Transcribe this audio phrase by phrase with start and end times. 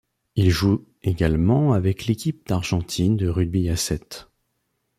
[0.35, 4.31] Il joue également avec l'Équipe d'Argentine de rugby à sept.